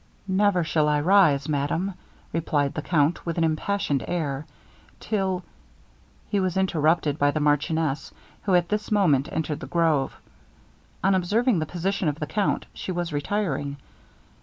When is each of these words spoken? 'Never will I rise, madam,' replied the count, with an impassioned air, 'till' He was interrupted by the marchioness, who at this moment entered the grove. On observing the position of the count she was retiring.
'Never 0.27 0.65
will 0.75 0.89
I 0.89 0.99
rise, 0.99 1.47
madam,' 1.47 1.93
replied 2.33 2.73
the 2.73 2.81
count, 2.81 3.23
with 3.23 3.37
an 3.37 3.43
impassioned 3.43 4.03
air, 4.07 4.47
'till' 4.99 5.43
He 6.27 6.39
was 6.39 6.57
interrupted 6.57 7.19
by 7.19 7.29
the 7.29 7.39
marchioness, 7.39 8.11
who 8.41 8.55
at 8.55 8.69
this 8.69 8.89
moment 8.91 9.29
entered 9.31 9.59
the 9.59 9.67
grove. 9.67 10.15
On 11.03 11.13
observing 11.13 11.59
the 11.59 11.67
position 11.67 12.07
of 12.07 12.15
the 12.19 12.25
count 12.25 12.65
she 12.73 12.91
was 12.91 13.13
retiring. 13.13 13.77